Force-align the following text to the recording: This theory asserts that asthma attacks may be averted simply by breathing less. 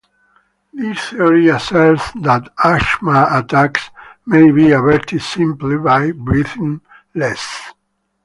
This 0.73 1.11
theory 1.11 1.47
asserts 1.49 2.11
that 2.23 2.51
asthma 2.63 3.27
attacks 3.33 3.91
may 4.25 4.49
be 4.49 4.71
averted 4.71 5.21
simply 5.21 5.77
by 5.77 6.11
breathing 6.11 6.81
less. 7.13 7.71